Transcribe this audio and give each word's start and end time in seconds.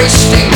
wasting 0.00 0.49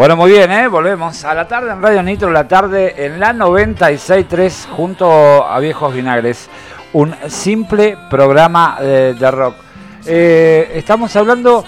Bueno, 0.00 0.16
muy 0.16 0.30
bien, 0.30 0.50
¿eh? 0.50 0.66
volvemos 0.66 1.26
a 1.26 1.34
la 1.34 1.46
tarde 1.46 1.72
en 1.72 1.82
Radio 1.82 2.02
Nitro, 2.02 2.30
la 2.30 2.48
tarde 2.48 3.04
en 3.04 3.20
la 3.20 3.34
96.3 3.34 4.68
junto 4.70 5.46
a 5.46 5.60
Viejos 5.60 5.92
Vinagres. 5.92 6.48
Un 6.94 7.14
simple 7.28 7.98
programa 8.08 8.78
eh, 8.80 9.14
de 9.20 9.30
rock. 9.30 9.56
Eh, 10.06 10.72
estamos 10.72 11.14
hablando... 11.16 11.66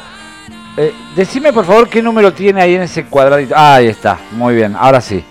Eh, 0.79 0.95
decime 1.15 1.53
por 1.53 1.67
favor 1.67 1.91
qué 1.91 2.01
número 2.01 2.33
tiene 2.33 2.63
ahí 2.63 2.75
en 2.75 2.81
ese 2.81 3.05
cuadradito. 3.05 3.55
Ah, 3.55 3.75
ahí 3.75 3.89
está, 3.89 4.19
muy 4.31 4.55
bien, 4.55 4.77
ahora 4.79 5.03
sí. 5.03 5.23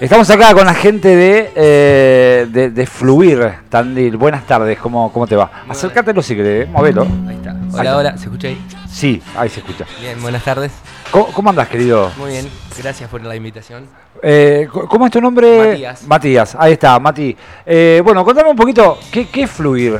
Estamos 0.00 0.30
acá 0.30 0.54
con 0.54 0.64
la 0.64 0.74
gente 0.74 1.16
de, 1.16 2.46
de, 2.46 2.86
Fluir, 2.86 3.52
Tandil. 3.68 4.16
Buenas 4.16 4.46
tardes, 4.46 4.78
¿cómo, 4.78 5.12
cómo 5.12 5.26
te 5.26 5.34
va? 5.34 5.64
Acércatelo 5.68 6.22
si 6.22 6.36
querés, 6.36 6.68
movelo. 6.68 7.02
Ahí 7.28 7.34
está. 7.34 7.56
Hola, 7.72 7.96
hola, 7.96 8.16
¿se 8.16 8.26
escucha 8.26 8.46
ahí? 8.46 8.64
Sí, 8.88 9.20
ahí 9.36 9.48
se 9.48 9.58
escucha. 9.58 9.86
Bien, 10.00 10.22
buenas 10.22 10.44
tardes. 10.44 10.70
¿Cómo, 11.10 11.50
andas, 11.50 11.68
querido? 11.68 12.12
Muy 12.16 12.30
bien, 12.30 12.48
gracias 12.78 13.10
por 13.10 13.24
la 13.24 13.34
invitación. 13.34 13.88
Eh, 14.22 14.68
¿Cómo 14.70 15.06
es 15.06 15.10
tu 15.10 15.20
nombre? 15.20 15.70
Matías. 15.70 16.06
Matías, 16.06 16.56
ahí 16.56 16.74
está, 16.74 17.00
Mati. 17.00 17.36
Eh, 17.66 18.00
bueno, 18.04 18.24
contame 18.24 18.50
un 18.50 18.56
poquito, 18.56 19.00
¿qué, 19.10 19.28
es 19.32 19.50
Fluir? 19.50 19.98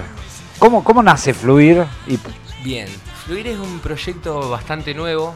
¿Cómo, 0.60 0.84
¿Cómo 0.84 1.02
nace 1.02 1.34
Fluir? 1.34 1.84
Y... 2.06 2.20
Bien, 2.62 2.86
Fluir 3.24 3.48
es 3.48 3.58
un 3.58 3.80
proyecto 3.80 4.48
bastante 4.48 4.94
nuevo. 4.94 5.34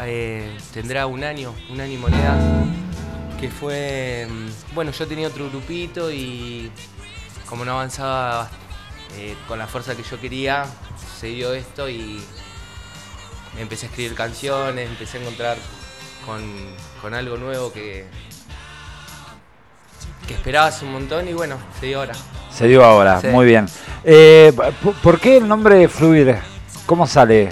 Eh, 0.00 0.56
tendrá 0.72 1.06
un 1.06 1.22
año, 1.22 1.52
un 1.70 1.82
año 1.82 1.92
y 1.92 1.98
moneda. 1.98 2.64
Que 3.40 3.50
fue. 3.50 4.26
Mm, 4.28 4.74
bueno, 4.74 4.90
yo 4.90 5.06
tenía 5.06 5.28
otro 5.28 5.48
grupito 5.48 6.10
y 6.10 6.70
como 7.46 7.64
no 7.64 7.72
avanzaba 7.72 8.50
con 9.46 9.58
la 9.58 9.66
fuerza 9.66 9.94
que 9.94 10.02
yo 10.02 10.20
quería, 10.20 10.66
se 11.20 11.28
dio 11.28 11.54
esto 11.54 11.88
y 11.88 12.22
empecé 13.58 13.86
a 13.86 13.88
escribir 13.88 14.14
canciones, 14.14 14.88
empecé 14.88 15.18
a 15.18 15.20
encontrar 15.20 15.56
con, 16.26 17.14
algo 17.14 17.36
nuevo 17.36 17.72
que, 17.72 18.06
que 20.26 20.34
esperabas 20.34 20.82
un 20.82 20.92
montón 20.92 21.28
y 21.28 21.32
bueno, 21.32 21.58
se 21.78 21.86
dio 21.86 22.00
ahora. 22.00 22.14
Se 22.50 22.66
dio 22.66 22.84
ahora, 22.84 23.20
muy 23.30 23.46
bien. 23.46 23.66
Eh, 24.04 24.52
¿Por 25.02 25.20
qué 25.20 25.36
el 25.36 25.48
nombre 25.48 25.76
de 25.76 25.88
Fluir? 25.88 26.36
¿Cómo 26.86 27.06
sale? 27.06 27.50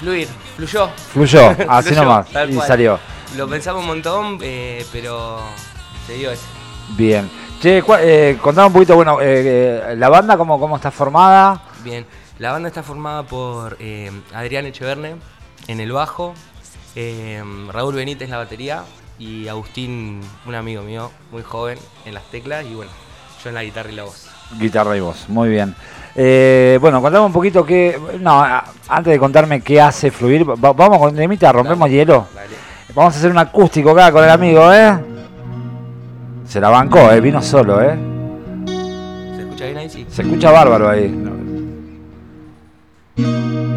Fluir, 0.00 0.28
fluyó. 0.66 0.88
Fluyó, 1.12 1.56
así 1.68 1.94
nomás, 1.94 2.26
y 2.48 2.54
salió. 2.60 2.98
Lo 3.36 3.48
pensamos 3.48 3.82
un 3.82 3.88
montón, 3.88 4.38
eh, 4.42 4.84
pero 4.92 5.40
se 6.06 6.14
dio 6.14 6.30
eso. 6.30 6.44
Bien. 6.90 7.28
Che, 7.60 7.82
eh, 8.00 8.38
contame 8.40 8.66
un 8.66 8.72
poquito, 8.72 8.94
bueno, 8.96 9.18
eh, 9.20 9.94
la 9.96 10.08
banda, 10.08 10.36
cómo, 10.36 10.58
¿cómo 10.58 10.76
está 10.76 10.90
formada? 10.90 11.62
Bien. 11.82 12.04
La 12.38 12.52
banda 12.52 12.68
está 12.68 12.82
formada 12.82 13.22
por 13.22 13.76
eh, 13.78 14.10
Adrián 14.34 14.66
Echeverne 14.66 15.16
en 15.68 15.80
el 15.80 15.92
bajo, 15.92 16.34
eh, 16.96 17.42
Raúl 17.70 17.94
Benítez 17.94 18.26
en 18.26 18.32
la 18.32 18.38
batería 18.38 18.84
y 19.18 19.46
Agustín, 19.46 20.20
un 20.44 20.54
amigo 20.54 20.82
mío, 20.82 21.10
muy 21.30 21.42
joven, 21.42 21.78
en 22.04 22.14
las 22.14 22.24
teclas 22.30 22.64
y 22.66 22.74
bueno, 22.74 22.90
yo 23.42 23.50
en 23.50 23.54
la 23.54 23.62
guitarra 23.62 23.90
y 23.90 23.94
la 23.94 24.04
voz. 24.04 24.28
Guitarra 24.58 24.96
y 24.96 25.00
voz, 25.00 25.28
muy 25.28 25.48
bien. 25.48 25.76
Eh, 26.14 26.78
bueno, 26.80 27.00
contame 27.00 27.24
un 27.24 27.32
poquito 27.32 27.64
qué. 27.64 27.98
No, 28.20 28.44
antes 28.88 29.12
de 29.12 29.18
contarme 29.18 29.60
qué 29.60 29.80
hace 29.80 30.10
fluir, 30.10 30.44
vamos 30.44 30.98
con 30.98 31.14
Demita, 31.14 31.52
rompemos 31.52 31.88
hielo. 31.88 32.26
Vamos 32.94 33.14
a 33.14 33.18
hacer 33.18 33.30
un 33.30 33.38
acústico 33.38 33.90
acá 33.90 34.12
con 34.12 34.22
el 34.22 34.30
amigo, 34.30 34.72
¿eh? 34.72 34.98
Se 36.46 36.60
la 36.60 36.68
bancó, 36.68 37.10
¿eh? 37.10 37.20
Vino 37.20 37.40
solo, 37.40 37.80
¿eh? 37.80 37.96
¿Se 39.36 39.42
escucha 39.42 39.64
bien 39.64 39.78
ahí? 39.78 39.88
Sí. 39.88 40.06
Se 40.10 40.22
escucha 40.22 40.50
bárbaro 40.50 40.90
ahí. 40.90 41.08
Tomando 43.16 43.71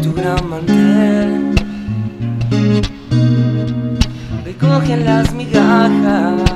tu 0.00 0.12
gran 0.12 0.48
mantel. 0.48 1.54
Recogen 4.44 5.04
las 5.04 5.32
migajas 5.32 6.53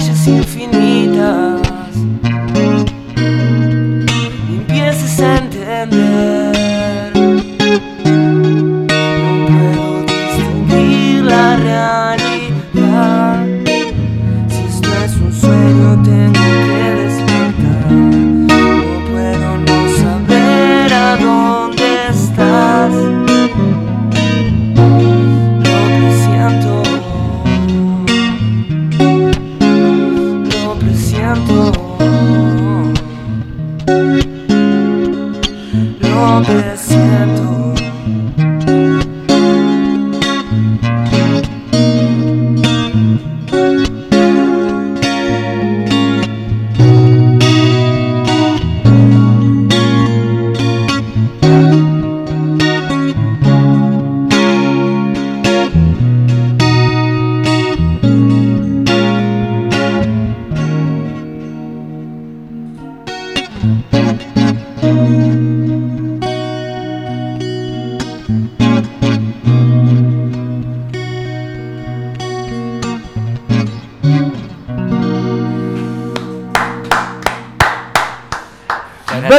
should 0.00 0.16
see 0.16 0.36
you 0.36 0.42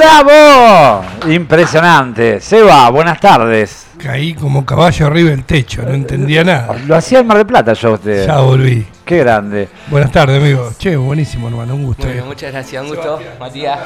¡Bravo! 0.05 1.03
Impresionante. 1.29 2.39
Seba, 2.41 2.89
buenas 2.89 3.19
tardes. 3.19 3.85
Caí 4.03 4.33
como 4.33 4.65
caballo 4.65 5.05
arriba 5.05 5.29
del 5.29 5.43
techo, 5.43 5.83
no 5.83 5.93
entendía 5.93 6.43
nada. 6.43 6.75
Lo 6.87 6.95
hacía 6.95 7.19
en 7.19 7.27
Mar 7.27 7.37
del 7.37 7.45
Plata 7.45 7.73
yo 7.73 7.91
usted. 7.93 8.25
Ya 8.25 8.39
volví. 8.39 8.83
Qué 9.05 9.19
grande. 9.19 9.69
Buenas 9.91 10.11
tardes, 10.11 10.41
amigo. 10.41 10.71
Che, 10.79 10.95
buenísimo, 10.95 11.49
hermano, 11.49 11.75
un 11.75 11.83
gusto. 11.83 12.07
Bueno, 12.07 12.25
muchas 12.25 12.51
gracias, 12.51 12.81
un 12.81 12.89
gusto, 12.89 13.19
Matías. 13.39 13.77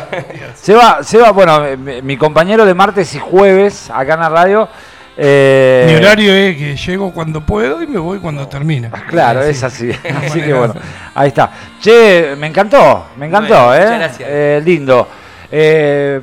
Seba, 0.53 1.03
Seba 1.03 1.31
bueno, 1.31 1.62
mi, 1.77 2.01
mi 2.01 2.15
compañero 2.15 2.63
de 2.65 2.73
martes 2.73 3.13
y 3.13 3.19
jueves 3.19 3.89
acá 3.94 4.13
en 4.13 4.19
la 4.21 4.29
radio. 4.29 4.69
eh, 5.17 5.85
Mi 5.89 5.95
horario 5.95 6.33
es 6.33 6.56
que 6.56 6.77
llego 6.77 7.12
cuando 7.12 7.41
puedo 7.41 7.83
y 7.83 7.88
me 7.88 8.00
voy 8.00 8.19
cuando 8.19 8.47
termina. 8.47 8.89
Claro, 9.09 9.44
Sí. 9.44 9.50
es 9.50 9.63
así. 9.63 9.91
Así 10.25 10.39
que 10.41 10.53
bueno, 10.53 10.75
ahí 11.13 11.27
está. 11.27 11.51
Che, 11.81 12.35
me 12.38 12.47
encantó, 12.47 13.07
me 13.17 13.25
encantó, 13.25 13.65
Bueno, 13.65 13.73
¿eh? 13.73 13.79
muchas 13.81 14.00
gracias. 14.00 14.29
Eh, 14.31 14.62
lindo. 14.63 15.06
Eh, 15.57 16.19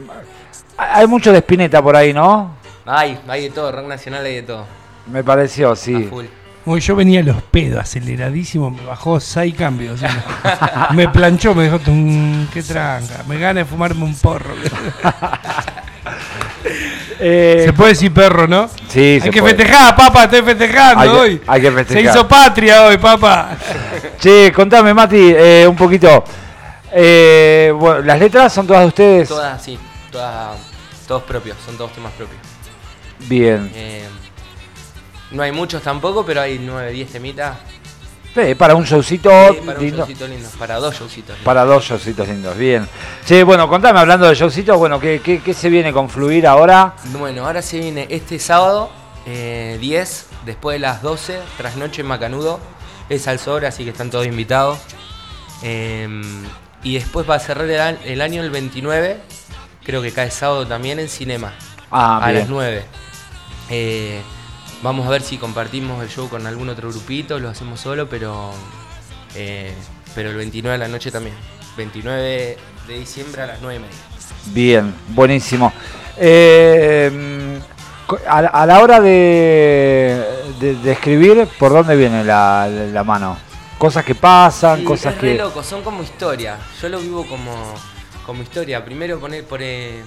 hay 0.76 1.06
mucho 1.06 1.32
de 1.32 1.38
Spinetta 1.38 1.80
por 1.82 1.96
ahí, 1.96 2.12
¿no? 2.12 2.54
Hay, 2.84 3.18
hay 3.26 3.44
de 3.44 3.50
todo, 3.50 3.72
rock 3.72 3.86
nacional 3.86 4.24
hay 4.26 4.34
de 4.36 4.42
todo. 4.42 4.66
Me 5.10 5.24
pareció, 5.24 5.70
A 5.72 5.76
sí. 5.76 6.06
full. 6.10 6.26
Muy, 6.66 6.80
yo 6.80 6.94
venía 6.94 7.20
a 7.20 7.22
los 7.22 7.42
pedos, 7.44 7.80
aceleradísimo, 7.80 8.70
me 8.70 8.84
bajó 8.84 9.18
seis 9.20 9.54
cambios. 9.54 10.00
me 10.92 11.08
planchó, 11.08 11.54
me 11.54 11.64
dijo, 11.64 11.78
"Tum, 11.78 12.46
qué 12.52 12.62
tranca, 12.62 13.24
me 13.26 13.38
gana 13.38 13.60
de 13.60 13.64
fumarme 13.64 14.04
un 14.04 14.14
porro. 14.16 14.54
Eh, 17.24 17.62
Se 17.66 17.72
puede 17.72 17.90
decir 17.90 18.12
perro, 18.12 18.48
¿no? 18.48 18.68
sí, 18.88 18.98
Hay 19.00 19.20
se 19.20 19.30
que 19.30 19.40
puede. 19.40 19.54
festejar, 19.54 19.94
papá, 19.94 20.24
estoy 20.24 20.42
festejando 20.42 21.00
Hay 21.02 21.08
que- 21.08 21.14
hoy. 21.16 21.40
hay 21.46 21.60
que 21.60 21.70
festejar. 21.70 22.02
Se 22.02 22.10
hizo 22.10 22.26
patria 22.28 22.84
hoy, 22.86 22.98
papá. 22.98 23.50
Che, 24.18 24.50
contame, 24.52 24.92
Mati, 24.92 25.32
eh, 25.36 25.64
un 25.68 25.76
poquito. 25.76 26.24
Eh, 26.94 27.72
bueno, 27.76 28.02
las 28.02 28.18
letras 28.18 28.52
son 28.52 28.66
todas 28.66 28.82
de 28.82 28.88
ustedes. 28.88 29.28
Todas, 29.28 29.62
sí, 29.62 29.78
todas, 30.10 30.58
todos 31.08 31.22
propios, 31.22 31.56
son 31.64 31.76
todos 31.76 31.92
temas 31.92 32.12
propios. 32.12 32.40
Bien. 33.20 33.70
Eh, 33.74 34.04
no 35.30 35.42
hay 35.42 35.52
muchos 35.52 35.82
tampoco, 35.82 36.24
pero 36.24 36.40
hay 36.42 36.58
9, 36.58 36.90
10 36.92 37.10
temitas. 37.12 37.56
Eh, 38.34 38.54
para 38.56 38.74
un 38.74 38.84
showcito 38.84 39.30
Sí, 39.52 39.60
para 39.64 39.78
un 39.78 39.84
lindo. 39.84 39.98
showcito 39.98 40.26
lindo, 40.26 40.48
para 40.58 40.76
dos 40.76 40.94
showcitos. 40.98 41.28
lindos. 41.36 41.44
Para 41.44 41.64
dos 41.64 41.84
showcitos 41.84 42.26
lindos, 42.28 42.56
bien. 42.56 42.88
Che, 43.26 43.42
bueno, 43.42 43.68
contame, 43.68 43.98
hablando 44.00 44.26
de 44.26 44.34
showcitos, 44.34 44.76
bueno, 44.78 44.98
¿qué, 44.98 45.20
qué, 45.22 45.40
qué 45.42 45.52
se 45.54 45.68
viene 45.68 45.92
con 45.92 46.08
Fluir 46.08 46.46
ahora? 46.46 46.94
Bueno, 47.18 47.46
ahora 47.46 47.60
se 47.62 47.78
viene 47.78 48.06
este 48.10 48.38
sábado, 48.38 48.90
eh, 49.26 49.76
10, 49.80 50.26
después 50.46 50.74
de 50.76 50.78
las 50.80 51.02
12, 51.02 51.38
trasnoche 51.58 52.00
en 52.00 52.06
Macanudo. 52.08 52.58
Es 53.10 53.28
al 53.28 53.38
sobre, 53.38 53.66
así 53.66 53.84
que 53.84 53.90
están 53.90 54.10
todos 54.10 54.26
invitados. 54.26 54.78
Eh, 55.62 56.08
y 56.82 56.94
después 56.94 57.28
va 57.28 57.36
a 57.36 57.38
cerrar 57.38 57.68
el, 57.68 57.98
el 58.04 58.20
año 58.20 58.42
el 58.42 58.50
29, 58.50 59.18
creo 59.84 60.02
que 60.02 60.12
cae 60.12 60.30
sábado 60.30 60.66
también 60.66 60.98
en 60.98 61.08
Cinema, 61.08 61.52
Ah, 61.90 62.18
a 62.22 62.28
bien. 62.28 62.40
las 62.40 62.48
9. 62.48 62.84
Eh, 63.70 64.20
vamos 64.82 65.06
a 65.06 65.10
ver 65.10 65.22
si 65.22 65.36
compartimos 65.38 66.02
el 66.02 66.08
show 66.08 66.28
con 66.28 66.46
algún 66.46 66.68
otro 66.68 66.90
grupito, 66.90 67.38
lo 67.38 67.48
hacemos 67.48 67.80
solo, 67.80 68.08
pero, 68.08 68.50
eh, 69.34 69.72
pero 70.14 70.30
el 70.30 70.36
29 70.36 70.72
de 70.72 70.78
la 70.78 70.88
noche 70.88 71.10
también. 71.10 71.34
29 71.76 72.56
de 72.88 72.98
diciembre 72.98 73.42
a 73.42 73.46
las 73.46 73.60
9 73.62 73.76
y 73.76 73.78
media. 73.78 73.96
Bien, 74.46 74.94
buenísimo. 75.08 75.72
Eh, 76.18 77.58
a, 78.28 78.38
a 78.38 78.66
la 78.66 78.80
hora 78.80 79.00
de, 79.00 80.22
de- 80.60 80.74
de 80.76 80.92
escribir, 80.92 81.48
¿por 81.58 81.72
dónde 81.72 81.96
viene 81.96 82.24
la, 82.24 82.68
la 82.68 83.04
mano? 83.04 83.38
Cosas 83.82 84.04
que 84.04 84.14
pasan, 84.14 84.78
Sí, 84.78 84.84
cosas 84.84 85.12
es 85.16 85.20
re 85.20 85.32
que... 85.32 85.38
loco, 85.38 85.60
son 85.64 85.82
como 85.82 86.04
historia. 86.04 86.56
Yo 86.80 86.88
lo 86.88 87.00
vivo 87.00 87.26
como, 87.26 87.52
como 88.24 88.40
historia. 88.44 88.84
Primero 88.84 89.18
poner 89.18 89.44
por 89.44 89.60
eh, 89.60 90.04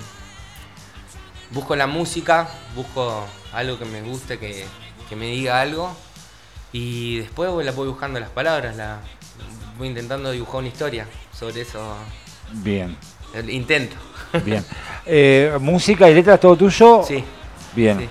busco 1.51 1.75
la 1.75 1.85
música, 1.85 2.47
busco 2.73 3.25
algo 3.51 3.77
que 3.77 3.83
me 3.83 4.01
guste, 4.01 4.39
que, 4.39 4.63
que 5.09 5.17
me 5.17 5.25
diga 5.25 5.59
algo. 5.59 5.93
Y 6.71 7.17
después 7.17 7.51
voy, 7.51 7.65
la 7.65 7.73
voy 7.73 7.89
buscando 7.89 8.17
las 8.17 8.29
palabras, 8.29 8.77
la, 8.77 9.01
voy 9.77 9.89
intentando 9.89 10.31
dibujar 10.31 10.59
una 10.59 10.69
historia 10.69 11.05
sobre 11.37 11.59
eso. 11.59 11.97
Bien. 12.53 12.95
El 13.33 13.49
intento. 13.49 13.97
Bien. 14.45 14.63
Eh, 15.05 15.51
¿Música 15.59 16.09
y 16.09 16.13
letras 16.13 16.39
todo 16.39 16.55
tuyo? 16.55 17.03
Sí. 17.05 17.21
Bien. 17.75 17.99
sí. 17.99 18.09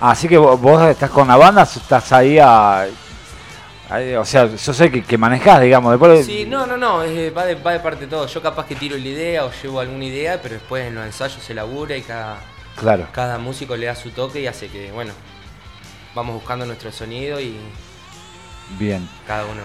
Así 0.00 0.26
que 0.26 0.38
vos 0.38 0.82
estás 0.88 1.10
con 1.10 1.28
la 1.28 1.36
banda, 1.36 1.64
estás 1.64 2.12
ahí 2.12 2.38
a... 2.38 2.86
o 4.18 4.24
sea, 4.24 4.46
yo 4.46 4.72
sé 4.72 4.90
que, 4.90 5.02
que 5.02 5.18
manejás, 5.18 5.60
digamos. 5.60 5.90
Después, 5.92 6.24
Sí, 6.26 6.44
no, 6.46 6.66
no, 6.66 6.76
no, 6.76 7.02
es- 7.02 7.36
va, 7.36 7.44
de, 7.44 7.54
va 7.56 7.72
de 7.72 7.80
parte 7.80 8.00
de 8.02 8.06
todo. 8.06 8.26
Yo 8.26 8.40
capaz 8.42 8.66
que 8.66 8.74
tiro 8.74 8.96
la 8.96 9.06
idea 9.08 9.44
o 9.44 9.50
llevo 9.62 9.80
alguna 9.80 10.04
idea, 10.04 10.40
pero 10.40 10.54
después 10.54 10.86
en 10.86 10.94
los 10.94 11.04
ensayos 11.06 11.42
se 11.42 11.54
labura 11.54 11.96
y 11.96 12.02
cada, 12.02 12.38
Claro. 12.76 13.06
cada 13.12 13.38
músico 13.38 13.76
le 13.76 13.86
da 13.86 13.94
su 13.94 14.10
toque 14.10 14.40
y 14.40 14.46
hace 14.46 14.68
que, 14.68 14.90
bueno, 14.92 15.12
vamos 16.14 16.34
buscando 16.34 16.64
nuestro 16.66 16.90
sonido 16.92 17.40
y 17.40 17.56
Bien. 18.78 19.08
cada 19.26 19.44
uno. 19.44 19.62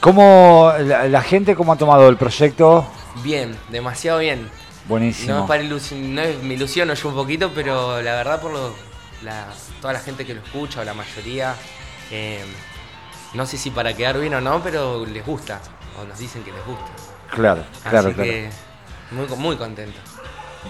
¿Cómo 0.00 0.72
la, 0.80 1.08
la 1.08 1.22
gente 1.22 1.54
cómo 1.56 1.72
ha 1.72 1.76
tomado 1.76 2.08
el 2.08 2.16
proyecto? 2.16 2.86
Bien, 3.22 3.56
demasiado 3.70 4.18
bien. 4.18 4.48
Buenísimo. 4.88 5.34
No, 5.34 5.46
para 5.46 5.62
ilusi- 5.62 5.96
no 5.96 6.20
es- 6.22 6.42
me 6.42 6.54
ilusiono 6.54 6.94
yo 6.94 7.08
un 7.08 7.14
poquito, 7.14 7.50
pero 7.54 8.00
la 8.02 8.14
verdad 8.14 8.40
por 8.40 8.52
lo, 8.52 8.74
la- 9.22 9.48
toda 9.80 9.94
la 9.94 9.98
gente 10.00 10.24
que 10.26 10.34
lo 10.34 10.42
escucha, 10.42 10.80
o 10.82 10.84
la 10.84 10.94
mayoría, 10.94 11.54
eh, 12.10 12.44
no 13.36 13.46
sé 13.46 13.56
si 13.58 13.70
para 13.70 13.94
quedar 13.94 14.18
bien 14.18 14.34
o 14.34 14.40
no, 14.40 14.60
pero 14.62 15.04
les 15.06 15.24
gusta, 15.24 15.60
o 16.00 16.04
nos 16.04 16.18
dicen 16.18 16.42
que 16.42 16.52
les 16.52 16.64
gusta. 16.64 16.86
Claro, 17.30 17.62
claro, 17.82 18.08
Así 18.08 18.14
claro. 18.14 18.30
que 18.30 18.50
muy, 19.10 19.26
muy 19.36 19.56
contento. 19.56 19.98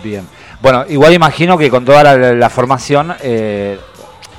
Bien. 0.03 0.27
Bueno, 0.61 0.85
igual 0.89 1.13
imagino 1.15 1.57
que 1.57 1.71
con 1.71 1.85
toda 1.85 2.03
la, 2.03 2.35
la 2.35 2.51
formación 2.51 3.15
eh, 3.21 3.79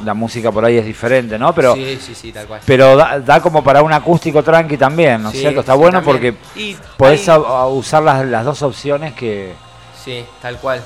la 0.03 0.13
música 0.13 0.51
por 0.51 0.63
ahí 0.65 0.77
es 0.77 0.86
diferente, 0.86 1.39
¿no? 1.39 1.53
Pero 1.55 1.74
sí, 1.74 1.98
sí, 2.00 2.13
sí, 2.13 2.31
tal 2.31 2.46
cual. 2.46 2.62
pero 2.65 2.96
da, 2.96 3.19
da 3.19 3.41
como 3.41 3.63
para 3.63 3.81
un 3.81 3.91
acústico 3.91 4.43
tranqui 4.43 4.77
también, 4.77 5.24
¿no 5.24 5.29
es 5.29 5.36
Sí, 5.36 5.41
cierto? 5.41 5.62
Está 5.62 5.74
sí, 5.74 5.79
bueno 5.79 6.01
también. 6.03 6.36
porque 6.36 6.60
Y 6.62 6.75
podés 6.98 7.27
ahí- 7.29 7.41
usar 7.72 8.03
las, 8.03 8.25
las 8.25 8.46
dos 8.46 8.62
opciones 8.62 9.13
que... 9.13 9.53
Sí, 10.03 10.24
tal 10.41 10.57
cual. 10.57 10.84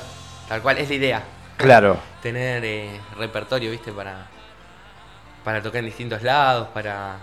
Tal 0.48 0.62
cual, 0.62 0.78
es 0.78 0.88
la 0.90 0.96
idea. 0.96 1.24
Claro, 1.58 1.98
Tener 2.22 2.64
eh, 2.64 3.00
repertorio, 3.18 3.72
¿viste? 3.72 3.92
Para, 3.92 4.28
para 5.44 5.62
tocar 5.62 5.80
en 5.80 5.86
distintos 5.86 6.22
lados, 6.24 6.68
para... 6.74 7.18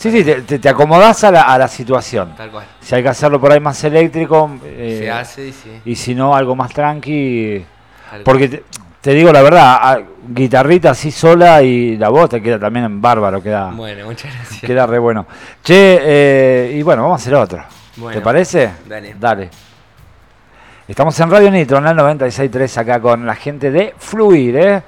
sí, 0.00 0.10
sí, 0.10 0.24
te, 0.24 0.58
te- 0.58 0.68
acomodás 0.68 1.22
a 1.24 1.30
la, 1.30 1.42
a 1.42 1.58
la 1.58 1.68
situación. 1.68 2.34
Tal 2.36 2.50
cual. 2.50 2.64
Si 2.80 2.94
hay 2.94 3.02
que 3.02 3.08
hacerlo 3.10 3.40
por 3.40 3.52
ahí 3.52 3.60
más 3.60 3.82
eléctrico 3.84 4.50
eh, 4.64 4.98
Se 5.02 5.10
hace 5.10 5.48
y 5.48 5.52
sí. 5.52 5.80
y 5.84 5.94
si 5.94 6.14
no 6.14 6.34
algo 6.34 6.56
más 6.56 6.72
tranqui... 6.72 7.64
tal 8.10 8.22
Porque 8.22 8.48
te, 8.48 8.64
te 9.00 9.12
digo 9.12 9.30
la 9.32 9.42
verdad, 9.42 9.78
a- 9.80 10.00
guitarrita 10.28 10.90
así 10.90 11.10
sola 11.10 11.62
y 11.62 11.96
la 11.96 12.08
voz 12.08 12.30
te 12.30 12.40
queda 12.42 12.58
también 12.58 12.84
en 12.86 13.00
bárbaro, 13.02 13.42
queda. 13.42 13.70
Bueno, 13.70 14.04
muchas 14.06 14.32
gracias. 14.34 14.60
queda 14.62 14.86
re 14.86 14.98
bueno. 14.98 15.26
Che, 15.62 15.98
eh, 16.02 16.76
y 16.76 16.82
bueno, 16.82 17.02
vamos 17.02 17.20
a 17.20 17.22
hacer 17.22 17.34
otro. 17.34 17.64
¿Te 18.12 18.20
parece? 18.20 18.70
dale. 18.86 19.14
Dale. 19.18 19.50
Estamos 20.88 21.18
en 21.20 21.30
Radio 21.30 21.50
Nitro, 21.50 21.78
en 21.78 21.86
el 21.86 21.96
96.3, 21.96 22.78
acá 22.78 23.00
con 23.00 23.24
la 23.26 23.34
gente 23.36 23.70
de 23.70 23.94
Fluir, 23.98 24.56
¿eh? 24.56 24.82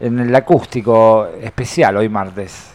En 0.00 0.18
el 0.18 0.34
acústico 0.34 1.26
especial 1.40 1.96
hoy 1.96 2.08
martes. 2.08 2.72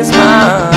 Es 0.00 0.10
la 0.14 0.67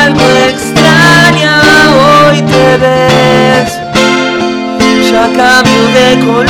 Algo 0.00 0.24
extraña 0.48 1.52
hoy 2.00 2.42
te 2.42 2.66
ves, 2.78 3.70
ya 5.08 5.24
cambio 5.36 5.82
de 5.94 6.08
color 6.26 6.47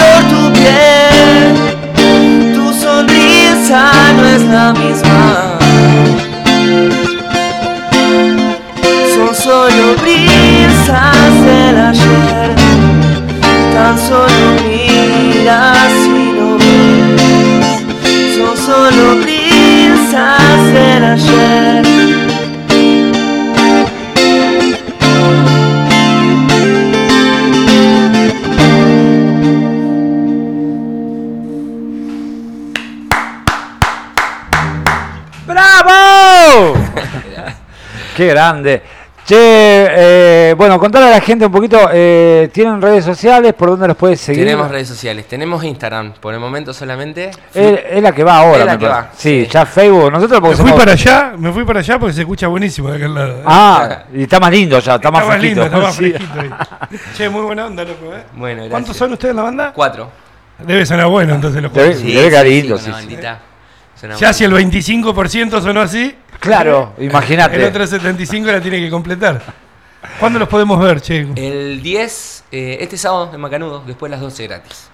Qué 38.18 38.26
grande. 38.26 38.82
Che, 39.24 39.36
eh, 39.36 40.54
bueno, 40.54 40.76
contarle 40.80 41.06
a 41.08 41.10
la 41.10 41.20
gente 41.20 41.46
un 41.46 41.52
poquito, 41.52 41.88
eh, 41.92 42.48
¿tienen 42.52 42.82
redes 42.82 43.04
sociales? 43.04 43.52
¿Por 43.54 43.68
dónde 43.68 43.86
los 43.86 43.96
puedes 43.96 44.20
seguir? 44.20 44.42
Tenemos 44.42 44.68
redes 44.70 44.88
sociales, 44.88 45.28
tenemos 45.28 45.62
Instagram, 45.62 46.14
por 46.14 46.34
el 46.34 46.40
momento 46.40 46.72
solamente. 46.74 47.30
Es, 47.54 47.80
es 47.92 48.02
la 48.02 48.10
que 48.12 48.24
va 48.24 48.38
ahora, 48.38 48.60
Es 48.60 48.64
la 48.66 48.72
me 48.72 48.78
que 48.78 48.86
parece. 48.86 49.06
va, 49.06 49.12
Sí, 49.14 49.44
sí. 49.44 49.48
ya 49.52 49.66
Facebook. 49.66 50.10
Nosotros 50.10 50.40
porque 50.40 50.56
Me 50.56 50.62
fui 50.62 50.70
somos- 50.70 50.80
para 50.80 50.92
allá, 50.92 51.32
me 51.38 51.52
fui 51.52 51.64
para 51.64 51.78
allá 51.78 51.98
porque 52.00 52.14
se 52.14 52.20
escucha 52.22 52.48
buenísimo 52.48 52.88
de 52.90 52.96
aquel 52.96 53.14
lado. 53.14 53.38
¿eh? 53.38 53.42
Ah, 53.46 53.98
y 54.14 54.22
está 54.24 54.40
más 54.40 54.50
lindo 54.50 54.78
ya, 54.80 54.94
está, 54.96 55.10
más 55.12 55.22
Está 55.22 55.32
fresquito. 55.34 55.60
lindo, 55.62 55.76
está 55.76 55.78
más 55.86 55.94
Sí. 55.94 56.10
fresquito 56.10 56.40
ahí. 56.40 56.50
Che, 57.16 57.28
muy 57.28 57.42
buena 57.42 57.66
onda, 57.66 57.84
loco, 57.84 58.06
¿eh? 58.06 58.22
Bueno, 58.32 58.54
gracias. 58.56 58.70
¿Cuántos 58.72 58.96
son 58.96 59.12
ustedes 59.12 59.30
en 59.30 59.36
la 59.36 59.42
banda? 59.42 59.72
Cuatro. 59.74 60.10
Debe 60.58 60.84
sonar 60.86 61.06
bueno 61.06 61.34
entonces 61.34 61.62
los 61.62 61.70
Debe- 61.72 61.92
cuatro. 61.92 62.08
debe 62.08 62.44
lindo, 62.50 62.74
con 62.76 62.82
sí, 62.84 62.90
una 62.90 62.98
sí. 63.00 63.06
Ya 64.18 64.32
si 64.32 64.44
el 64.44 64.52
25% 64.52 65.60
sonó 65.62 65.80
así, 65.80 66.14
Claro, 66.40 66.94
el 66.98 67.04
imagínate. 67.06 67.64
otro 67.66 67.84
75% 67.84 68.44
la 68.44 68.60
tiene 68.60 68.78
que 68.80 68.90
completar. 68.90 69.40
¿Cuándo 70.20 70.38
los 70.38 70.48
podemos 70.48 70.78
ver, 70.80 71.00
che? 71.00 71.26
El 71.34 71.82
10, 71.82 72.44
eh, 72.52 72.78
este 72.80 72.96
sábado 72.96 73.30
en 73.34 73.40
Macanudo, 73.40 73.82
después 73.86 74.10
las 74.10 74.20
12 74.20 74.46
gratis. 74.46 74.90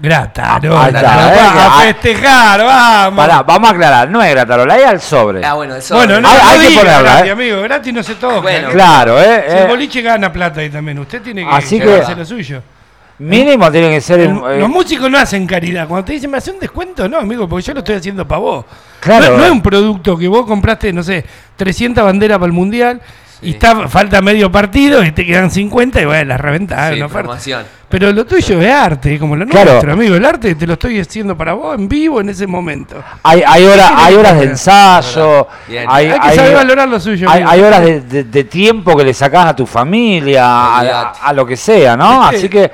Gratarola. 0.00 0.88
Eh, 0.88 1.40
a 1.40 1.78
ah. 1.78 1.80
festejar, 1.82 2.64
vamos. 2.64 3.16
Pará, 3.16 3.42
vamos 3.42 3.68
a 3.70 3.72
aclarar, 3.74 4.10
no 4.10 4.22
es 4.22 4.30
gratarola, 4.30 4.74
ahí 4.74 4.82
al 4.82 5.00
sobre. 5.00 5.44
Ah, 5.44 5.54
bueno, 5.54 5.74
eso. 5.76 5.94
Bueno, 5.94 6.20
no, 6.20 6.28
Hay- 6.28 6.38
no 6.38 6.48
hay 6.48 6.68
que 6.68 6.78
ponerla, 6.78 7.02
gratis, 7.02 7.26
eh. 7.26 7.30
amigo. 7.30 7.62
Gratis 7.62 7.92
no 7.94 8.02
se 8.02 8.14
toca. 8.14 8.40
Bueno. 8.40 8.70
Claro, 8.70 9.20
¿eh? 9.20 9.44
Si 9.48 9.56
el 9.56 9.62
eh, 9.64 9.66
boliche 9.68 10.00
gana 10.02 10.32
plata 10.32 10.60
ahí 10.60 10.70
también. 10.70 10.98
Usted 10.98 11.20
tiene 11.20 11.44
que 11.44 11.50
Así 11.50 11.78
que- 11.78 12.00
hacer 12.00 12.16
lo 12.16 12.24
suyo. 12.24 12.62
Mínimo 13.22 13.70
tiene 13.70 13.90
que 13.90 14.00
ser... 14.00 14.20
el- 14.20 14.30
El- 14.30 14.36
eh, 14.52 14.58
los 14.60 14.68
músicos 14.68 15.10
no 15.10 15.18
hacen 15.18 15.46
caridad. 15.46 15.86
Cuando 15.88 16.04
te 16.04 16.12
dicen, 16.14 16.30
¿me 16.30 16.38
hace 16.38 16.50
un 16.50 16.58
descuento? 16.58 17.08
No, 17.08 17.18
amigo, 17.18 17.48
porque 17.48 17.64
yo 17.66 17.74
lo 17.74 17.80
estoy 17.80 17.96
haciendo 17.96 18.26
para 18.26 18.40
vos. 18.40 18.64
Claro. 19.00 19.30
No, 19.32 19.38
no 19.38 19.44
es 19.44 19.50
un 19.50 19.62
producto 19.62 20.16
que 20.16 20.28
vos 20.28 20.46
compraste, 20.46 20.92
no 20.92 21.02
sé, 21.02 21.24
300 21.56 22.04
banderas 22.04 22.38
para 22.38 22.46
el 22.46 22.52
mundial 22.52 23.00
y 23.44 23.50
está, 23.50 23.88
falta 23.88 24.20
medio 24.22 24.52
partido 24.52 25.02
y 25.02 25.10
te 25.10 25.26
quedan 25.26 25.50
50 25.50 26.00
y 26.00 26.04
bueno, 26.04 26.24
las 26.26 26.40
reventás. 26.40 26.92
Sí, 26.94 27.00
una. 27.00 27.64
Pero 27.88 28.12
lo 28.12 28.24
tuyo 28.24 28.60
es 28.62 28.70
arte, 28.72 29.18
como 29.18 29.34
lo 29.34 29.44
Claro. 29.46 29.70
nuestro, 29.72 29.92
amigo. 29.94 30.14
El 30.14 30.24
arte 30.24 30.54
te 30.54 30.66
lo 30.66 30.74
estoy 30.74 31.00
haciendo 31.00 31.36
para 31.36 31.52
vos 31.54 31.76
en 31.76 31.88
vivo 31.88 32.20
en 32.20 32.28
ese 32.28 32.46
momento. 32.46 33.02
hay, 33.24 33.42
hay, 33.44 33.64
horas, 33.64 33.88
tiene 33.88 34.02
hay 34.02 34.14
horas 34.14 34.38
de 34.38 34.44
ensayo, 34.44 35.48
Bien. 35.66 35.84
hay, 35.88 36.06
Hay 36.10 36.20
que 36.20 36.28
hay- 36.28 36.36
saber 36.36 36.54
valorar 36.54 36.88
lo 36.88 37.00
suyo. 37.00 37.28
hay, 37.28 37.42
hay 37.44 37.60
horas 37.60 37.80
de, 37.82 38.00
de- 38.02 38.24
de 38.24 38.44
tiempo 38.44 38.96
que 38.96 39.04
le 39.04 39.12
sacás 39.12 39.46
a 39.46 39.56
tu 39.56 39.66
familia, 39.66 40.44
a, 40.78 41.12
lo 41.32 41.44
que 41.44 41.56
sea, 41.56 41.96
¿no? 41.96 42.30
Sí. 42.30 42.36
Así 42.36 42.48
que... 42.48 42.70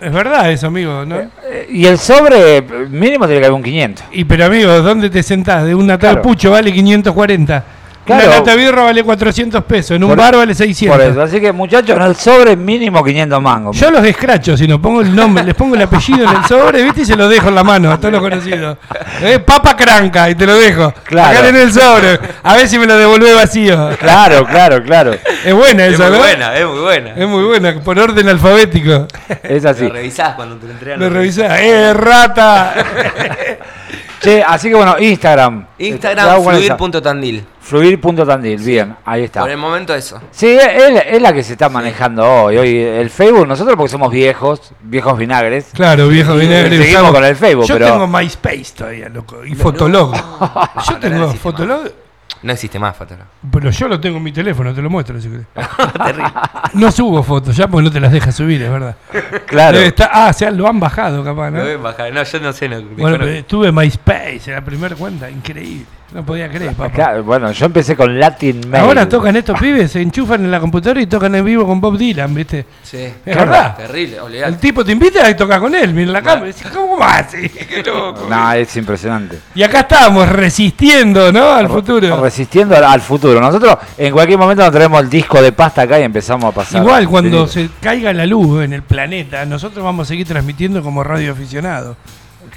Es 0.00 0.12
verdad 0.12 0.50
eso, 0.50 0.66
amigo, 0.66 1.04
¿no? 1.06 1.16
eh, 1.16 1.66
Y 1.70 1.86
el 1.86 1.98
sobre, 1.98 2.60
mínimo 2.90 3.26
tiene 3.26 3.40
que 3.40 3.46
haber 3.46 3.56
un 3.56 3.62
500. 3.62 4.04
Y 4.12 4.24
pero 4.24 4.44
amigo, 4.46 4.70
¿dónde 4.82 5.08
te 5.08 5.22
sentás? 5.22 5.64
De 5.64 5.74
una 5.74 5.98
tal 5.98 6.14
Claro. 6.14 6.22
pucho 6.22 6.50
vale 6.50 6.72
540. 6.72 7.64
Claro. 8.04 8.26
Una 8.28 8.36
lata 8.36 8.50
de 8.50 8.56
birra 8.58 8.82
vale 8.82 9.02
400 9.02 9.64
pesos. 9.64 9.92
En 9.92 10.04
un 10.04 10.10
Por- 10.10 10.18
bar 10.18 10.36
vale 10.36 10.54
600. 10.54 10.98
Por 10.98 11.06
eso, 11.06 11.22
así 11.22 11.40
que 11.40 11.52
muchachos, 11.52 11.96
en 11.96 12.02
el 12.02 12.16
sobre 12.16 12.54
mínimo 12.54 13.02
500 13.02 13.40
mangos. 13.40 13.76
Yo 13.80 13.90
los 13.90 14.04
escracho, 14.04 14.56
si 14.56 14.68
no 14.68 14.80
pongo 14.80 15.00
el 15.00 15.14
nombre, 15.14 15.42
les 15.42 15.54
pongo 15.54 15.74
el 15.74 15.82
apellido 15.82 16.28
en 16.28 16.36
el 16.36 16.44
sobre, 16.48 16.82
¿viste? 16.82 17.00
Y 17.02 17.04
se 17.06 17.16
lo 17.16 17.28
dejo 17.28 17.48
en 17.48 17.54
la 17.54 17.64
mano 17.64 17.90
a 17.90 17.98
todos 17.98 18.12
los 18.12 18.20
conocidos. 18.20 18.76
Eh, 19.22 19.38
Papa 19.38 19.74
Cranca, 19.76 20.28
y 20.28 20.34
te 20.34 20.44
lo 20.46 20.54
dejo. 20.54 20.92
Claro. 21.04 21.38
Acá 21.38 21.48
en 21.48 21.56
el 21.56 21.72
sobre. 21.72 22.18
A 22.42 22.54
ver 22.56 22.68
si 22.68 22.78
me 22.78 22.86
lo 22.86 22.96
devuelve 22.98 23.32
vacío. 23.32 23.90
Claro, 23.98 24.44
claro, 24.44 24.82
claro. 24.82 25.14
Es 25.44 25.54
buena 25.54 25.86
Es 25.86 25.94
esa, 25.94 26.04
muy 26.08 26.12
¿no? 26.12 26.18
buena, 26.18 26.56
es 26.56 26.66
muy 26.66 26.80
buena. 26.80 27.10
Es 27.16 27.26
muy 27.28 27.44
buena, 27.44 27.80
por 27.80 27.98
orden 27.98 28.28
alfabético. 28.28 29.06
Es 29.42 29.64
así. 29.64 29.84
Lo 29.88 29.94
revisás 29.94 30.34
cuando 30.34 30.56
te 30.56 30.66
lo 30.66 30.72
entregan. 30.72 31.00
Lo 31.00 31.08
revisás. 31.08 31.58
¡Eh, 31.60 31.94
rata! 31.94 32.74
Che, 34.24 34.42
así 34.42 34.68
que 34.68 34.74
bueno, 34.74 34.96
Instagram. 34.98 35.66
Instagram, 35.78 36.40
esa. 36.40 36.76
fluir.tandil. 36.76 37.44
Fluir.tandil, 37.60 38.58
bien, 38.62 38.96
ahí 39.04 39.24
está. 39.24 39.40
Por 39.40 39.50
el 39.50 39.56
momento 39.56 39.94
eso. 39.94 40.20
Sí, 40.30 40.48
es, 40.48 41.02
es 41.06 41.22
la 41.22 41.32
que 41.32 41.42
se 41.42 41.52
está 41.52 41.68
manejando 41.68 42.24
hoy. 42.44 42.56
Hoy 42.58 42.78
el 42.78 43.08
Facebook, 43.10 43.46
nosotros 43.46 43.76
porque 43.76 43.90
somos 43.90 44.10
viejos, 44.12 44.72
viejos 44.82 45.16
vinagres. 45.18 45.66
Claro, 45.72 46.08
viejo 46.08 46.34
vinagre. 46.34 46.70
Seguimos 46.76 46.90
usamos- 47.02 47.12
con 47.12 47.24
el 47.24 47.36
Facebook, 47.36 47.66
Yo 47.66 47.74
pero- 47.76 47.86
tengo 47.92 48.06
MySpace 48.06 48.66
todavía, 48.76 49.08
loco. 49.08 49.44
Y 49.44 49.54
Fotolog. 49.54 50.14
Yo 50.14 50.92
no 50.92 50.98
tengo 51.00 51.28
Fotolog, 51.32 51.88
No 52.42 52.52
existe 52.52 52.78
más 52.78 52.96
fotógrafo. 52.96 53.30
pero 53.50 53.70
yo 53.70 53.88
lo 53.88 53.98
tengo 54.00 54.18
en 54.18 54.22
mi 54.22 54.32
teléfono, 54.32 54.74
te 54.74 54.82
lo 54.82 54.90
muestro 54.90 55.20
si 55.20 55.28
querés. 55.28 55.46
No 56.74 56.90
subo 56.90 57.22
fotos 57.22 57.56
ya 57.56 57.68
porque 57.68 57.84
no 57.84 57.90
te 57.92 58.00
las 58.00 58.12
deja 58.12 58.32
subir, 58.32 58.60
es 58.62 58.70
verdad. 58.70 58.96
Claro. 59.46 59.78
Estar- 59.78 60.10
ah, 60.12 60.28
o 60.30 60.32
sea, 60.32 60.50
lo 60.50 60.66
han 60.68 60.80
bajado 60.80 61.22
capaz, 61.24 61.50
¿no? 61.50 61.58
Lo 61.58 61.64
ven 61.64 61.82
bajar. 61.82 62.12
No, 62.12 62.22
yo 62.22 62.40
no 62.40 62.52
sé. 62.52 62.68
No, 62.68 62.82
Bueno, 62.96 63.18
pero 63.18 63.44
tuve 63.44 63.70
MySpace 63.72 64.42
en 64.46 64.54
la 64.54 64.64
primera 64.64 64.94
cuenta, 64.96 65.30
increíble. 65.30 65.86
No 66.12 66.24
podía 66.24 66.48
creer, 66.48 66.74
papá. 66.74 66.92
Claro, 66.92 67.24
bueno, 67.24 67.50
yo 67.50 67.66
empecé 67.66 67.96
con 67.96 68.20
Latin 68.20 68.60
Mail. 68.68 68.84
Ahora 68.84 69.08
tocan 69.08 69.34
estos 69.34 69.58
pibes, 69.58 69.90
se 69.90 70.00
enchufan 70.00 70.44
en 70.44 70.50
la 70.50 70.60
computadora 70.60 71.00
y 71.00 71.06
tocan 71.06 71.34
en 71.34 71.44
vivo 71.44 71.66
con 71.66 71.80
Bob 71.80 71.98
Dylan, 71.98 72.32
¿viste? 72.32 72.66
Sí. 72.84 72.98
Es 73.26 73.36
verdad. 73.36 73.76
Terrible, 73.76 74.16
El 74.16 74.22
olvidate. 74.22 74.56
tipo 74.58 74.84
te 74.84 74.92
invita 74.92 75.28
y 75.28 75.34
toca 75.34 75.58
con 75.58 75.74
él, 75.74 75.92
mira 75.92 76.12
la 76.12 76.22
cámara 76.22 76.52
¿cómo 76.72 76.98
más? 76.98 77.26
Qué 77.32 77.82
loco. 77.84 78.26
No, 78.30 78.52
es 78.52 78.76
impresionante. 78.76 79.40
Y 79.56 79.62
acá 79.64 79.80
estamos 79.80 80.28
resistiendo, 80.28 81.32
¿no? 81.32 81.50
Al 81.52 81.68
futuro. 81.68 82.20
Resistiendo 82.22 82.76
al, 82.76 82.84
al 82.84 83.00
futuro. 83.00 83.40
Nosotros 83.40 83.76
en 83.98 84.12
cualquier 84.12 84.38
momento 84.38 84.62
nos 84.62 84.72
traemos 84.72 85.00
el 85.02 85.10
disco 85.10 85.42
de 85.42 85.50
pasta 85.50 85.82
acá 85.82 85.98
y 85.98 86.04
empezamos 86.04 86.44
a 86.44 86.52
pasar. 86.52 86.80
Igual 86.80 87.08
cuando 87.08 87.48
se 87.48 87.70
caiga 87.80 88.12
la 88.12 88.26
luz 88.26 88.62
en 88.62 88.72
el 88.72 88.82
planeta, 88.82 89.44
nosotros 89.46 89.84
vamos 89.84 90.06
a 90.06 90.08
seguir 90.10 90.28
transmitiendo 90.28 90.80
como 90.80 91.02
radio 91.02 91.32
aficionado. 91.32 91.96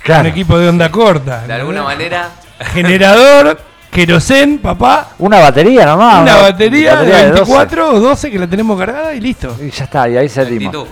Claro. 0.03 0.21
Un 0.21 0.27
equipo 0.27 0.59
de 0.59 0.69
onda 0.69 0.91
corta. 0.91 1.47
De 1.47 1.53
alguna 1.53 1.81
manera. 1.81 2.29
Generador, 2.59 3.59
querosén, 3.91 4.59
papá. 4.59 5.09
Una 5.19 5.39
batería 5.39 5.85
nomás. 5.85 6.21
una 6.21 6.37
batería, 6.37 6.97
de 6.97 7.05
de 7.05 7.23
24 7.31 7.89
o 7.89 7.99
12 7.99 8.31
que 8.31 8.39
la 8.39 8.47
tenemos 8.47 8.77
cargada 8.77 9.13
y 9.13 9.19
listo. 9.19 9.49
12. 9.49 9.65
Y 9.65 9.71
ya 9.71 9.83
está, 9.83 10.09
y 10.09 10.17
ahí 10.17 10.29
salimos. 10.29 10.87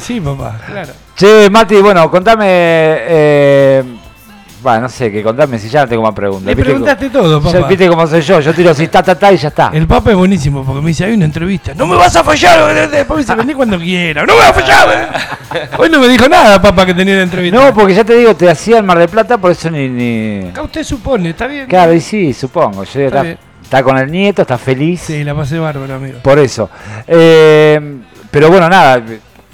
Sí, 0.00 0.20
papá, 0.20 0.58
claro. 0.66 0.92
Che, 1.16 1.48
Mati, 1.50 1.76
bueno, 1.76 2.10
contame. 2.10 2.46
Eh, 2.48 3.84
bueno, 4.62 4.80
no 4.82 4.88
sé, 4.88 5.10
que 5.12 5.22
contame 5.22 5.58
si 5.58 5.68
ya 5.68 5.82
no 5.82 5.88
tengo 5.88 6.02
más 6.02 6.14
preguntas. 6.14 6.46
Le 6.46 6.54
¿Viste 6.54 6.70
preguntaste 6.70 7.08
cómo- 7.10 7.24
todo, 7.24 7.42
papá. 7.42 7.66
viste 7.68 7.88
cómo 7.88 8.06
soy 8.06 8.20
yo, 8.22 8.40
yo 8.40 8.52
tiro 8.54 8.70
así, 8.70 8.88
ta, 8.88 9.02
ta, 9.02 9.14
ta 9.18 9.32
y 9.32 9.36
ya 9.36 9.48
está. 9.48 9.70
El 9.72 9.86
Papa 9.86 10.10
es 10.10 10.16
buenísimo 10.16 10.64
porque 10.64 10.80
me 10.80 10.88
dice, 10.88 11.04
hay 11.04 11.12
una 11.12 11.24
entrevista. 11.26 11.74
No 11.74 11.86
me 11.86 11.96
vas 11.96 12.14
a 12.16 12.24
fallar, 12.24 12.90
después 12.90 13.08
me 13.10 13.22
dice, 13.22 13.34
vení 13.34 13.54
cuando 13.54 13.78
quiera. 13.78 14.24
No 14.26 14.34
me 14.34 14.38
vas 14.40 14.50
a 14.50 14.54
fallar. 14.54 15.38
Hoy 15.78 15.88
no 15.90 16.00
me 16.00 16.08
dijo 16.08 16.28
nada, 16.28 16.60
papá, 16.60 16.84
que 16.86 16.94
tenía 16.94 17.16
la 17.16 17.22
entrevista. 17.22 17.58
No, 17.58 17.72
porque 17.74 17.94
ya 17.94 18.04
te 18.04 18.14
digo, 18.16 18.34
te 18.34 18.50
hacía 18.50 18.78
el 18.78 18.84
Mar 18.84 18.98
de 18.98 19.08
Plata, 19.08 19.38
por 19.38 19.50
eso 19.52 19.70
ni. 19.70 19.88
ni... 19.88 20.48
Acá 20.48 20.62
usted 20.62 20.82
supone, 20.84 21.30
¿está 21.30 21.46
bien? 21.46 21.66
Claro, 21.66 21.92
y 21.94 22.00
sí, 22.00 22.32
supongo. 22.32 22.84
Yo 22.84 23.00
está, 23.00 23.22
bien. 23.22 23.38
está 23.62 23.82
con 23.82 23.96
el 23.96 24.10
nieto, 24.10 24.42
está 24.42 24.58
feliz. 24.58 25.00
Sí, 25.02 25.22
la 25.24 25.34
pasé 25.34 25.58
bárbaro, 25.58 25.94
amigo. 25.94 26.18
Por 26.22 26.38
eso. 26.38 26.68
Eh, 27.06 27.80
pero 28.30 28.50
bueno, 28.50 28.68
nada, 28.68 29.02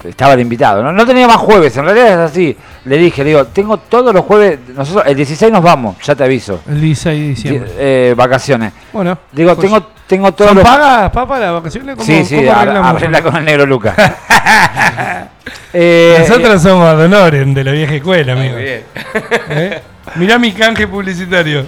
estaba 0.04 0.36
de 0.36 0.42
invitado. 0.42 0.82
¿no? 0.82 0.92
no 0.92 1.06
tenía 1.06 1.26
más 1.26 1.38
jueves, 1.38 1.76
en 1.76 1.84
realidad 1.84 2.08
es 2.08 2.30
así. 2.30 2.56
Le 2.84 2.98
dije, 2.98 3.22
le 3.24 3.30
digo, 3.30 3.46
tengo 3.46 3.78
todos 3.78 4.14
los 4.14 4.24
jueves, 4.24 4.58
nosotros 4.74 5.04
el 5.06 5.16
16 5.16 5.52
nos 5.52 5.62
vamos, 5.62 5.96
ya 6.02 6.14
te 6.14 6.24
aviso. 6.24 6.60
El 6.68 6.80
16 6.80 7.20
de 7.20 7.28
diciembre. 7.28 7.70
Eh, 7.78 8.14
vacaciones. 8.16 8.72
Bueno. 8.92 9.18
Digo, 9.32 9.54
pues, 9.54 9.66
tengo, 9.66 9.86
tengo 10.06 10.32
todos 10.32 10.50
¿Son 10.50 10.58
los... 10.58 10.66
pagas, 10.66 11.10
papá, 11.10 11.38
las 11.38 11.52
vacaciones? 11.52 11.96
¿Cómo, 11.96 12.06
Sí, 12.06 12.24
sí, 12.24 12.36
cómo 12.36 13.22
con 13.22 13.36
el 13.36 13.44
negro 13.44 13.66
Luca. 13.66 13.94
Eh, 15.76 16.18
Nosotros 16.20 16.62
somos 16.62 16.86
Adonoren 16.86 17.52
de 17.52 17.64
la 17.64 17.72
vieja 17.72 17.96
escuela, 17.96 18.34
amigo. 18.34 18.54
Muy 18.54 18.62
bien. 18.62 18.82
¿Eh? 19.50 19.82
Mirá 20.14 20.38
mi 20.38 20.52
canje 20.52 20.86
publicitario. 20.86 21.66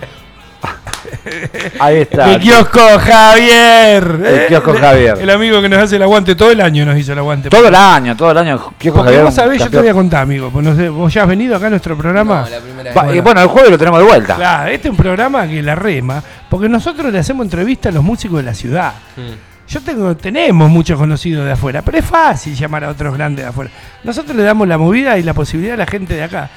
Ahí 1.79 1.99
está. 1.99 2.33
El 2.35 2.41
kiosco 2.41 2.81
Javier. 2.99 4.05
El 4.05 4.27
¿eh? 4.27 4.45
kiosco 4.49 4.75
Javier. 4.75 5.19
El 5.21 5.31
amigo 5.31 5.61
que 5.61 5.69
nos 5.69 5.79
hace 5.81 5.97
el 5.97 6.03
aguante. 6.03 6.35
Todo 6.35 6.51
el 6.51 6.61
año 6.61 6.85
nos 6.87 6.97
hizo 6.99 7.13
el 7.13 7.19
aguante. 7.19 7.49
Todo 7.51 7.69
el 7.69 7.75
año, 7.75 8.17
todo 8.17 8.31
el 8.31 8.39
año. 8.39 8.73
Kiosco 8.79 8.99
Porque 8.99 9.09
Javier, 9.13 9.25
vos 9.25 9.35
sabés, 9.35 9.59
yo 9.63 9.71
te 9.71 9.79
voy 9.79 9.89
a 9.89 9.93
contar, 9.95 10.23
amigo. 10.23 10.51
pues 10.51 10.65
no 10.65 10.75
sé, 10.77 10.89
vos 10.89 11.13
ya 11.13 11.23
has 11.23 11.29
venido 11.29 11.57
acá 11.57 11.67
a 11.67 11.71
nuestro 11.71 11.97
programa. 11.97 12.43
No, 12.43 12.49
la 12.49 12.61
primera 12.61 13.03
vez. 13.05 13.17
y 13.17 13.21
bueno, 13.21 13.41
el 13.43 13.49
jueves 13.49 13.71
lo 13.71 13.79
tenemos 13.79 14.01
de 14.01 14.07
vuelta. 14.07 14.35
Claro, 14.37 14.71
este 14.71 14.89
es 14.89 14.91
un 14.93 14.97
programa 14.97 15.47
que 15.47 15.63
la 15.63 15.75
rema, 15.75 16.23
porque 16.49 16.69
nosotros 16.69 17.13
le 17.13 17.19
hacemos 17.19 17.45
entrevista 17.45 17.89
a 17.89 17.93
los 17.93 18.03
músicos 18.05 18.39
de 18.39 18.43
la 18.45 18.55
ciudad. 18.55 18.93
Mm. 19.17 19.57
Yo 19.69 19.81
tengo, 19.81 20.17
tenemos 20.17 20.71
muchos 20.71 20.97
conocidos 20.97 21.45
de 21.45 21.53
afuera, 21.53 21.83
pero 21.83 21.99
es 21.99 22.05
fácil 22.05 22.55
llamar 22.55 22.85
a 22.85 22.89
otros 22.91 23.13
grandes 23.17 23.45
de 23.45 23.49
afuera. 23.51 23.71
Nosotros 24.05 24.37
le 24.37 24.45
damos 24.45 24.69
la 24.69 24.79
movida 24.79 25.19
y 25.19 25.25
la 25.25 25.35
posibilidad 25.35 25.75
a 25.75 25.79
la 25.79 25.87
gente 25.87 26.15
de 26.15 26.23
acá. 26.23 26.49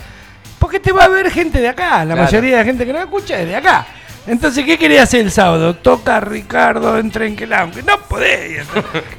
Porque 0.59 0.79
te 0.79 0.91
va 0.91 1.05
a 1.05 1.07
ver 1.07 1.31
gente 1.31 1.59
de 1.59 1.69
acá, 1.69 1.99
la 2.05 2.13
Claro. 2.13 2.23
mayoría 2.23 2.51
de 2.51 2.57
la 2.57 2.65
gente 2.65 2.85
que 2.85 2.93
no 2.93 2.99
escucha 2.99 3.39
es 3.39 3.47
de 3.47 3.55
acá. 3.55 3.85
Entonces, 4.29 4.63
¿qué 4.63 4.77
quería 4.77 5.03
hacer 5.03 5.21
el 5.21 5.31
sábado? 5.31 5.75
Toca 5.75 6.19
Ricardo 6.19 6.97
en 6.99 7.09
Trenquelán, 7.09 7.71
que 7.71 7.81
no 7.81 7.97
podés. 8.07 8.65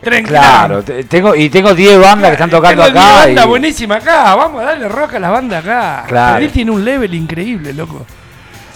Trenquelán. 0.01 0.43
Claro, 0.43 0.83
te- 0.85 1.03
tengo, 1.05 1.35
y 1.35 1.51
tengo 1.51 1.75
10 1.75 2.01
bandas 2.01 2.29
que 2.31 2.35
están 2.35 2.51
tocando 2.51 2.85
Tengo 2.85 2.99
acá. 2.99 3.09
una 3.15 3.25
banda 3.27 3.45
y- 3.45 3.49
buenísima 3.49 3.97
acá, 3.97 4.35
vamos 4.37 4.63
a 4.63 4.67
darle 4.67 4.89
rock 4.89 5.15
a 5.15 5.19
la 5.19 5.31
banda 5.31 5.59
acá. 5.59 6.05
Claro. 6.07 6.45
Él 6.45 6.51
tiene 6.53 6.71
un 6.71 6.85
level 6.85 7.13
increíble, 7.15 7.73
loco. 7.73 8.07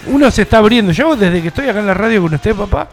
Uno 0.07 0.31
se 0.31 0.43
está 0.43 0.59
abriendo. 0.59 0.93
Yo 0.93 1.15
desde 1.17 1.41
que 1.41 1.49
estoy 1.49 1.69
acá 1.69 1.79
en 1.79 1.87
la 1.87 1.95
radio 1.95 2.21
con 2.21 2.35
usted, 2.35 2.55
papá, 2.55 2.89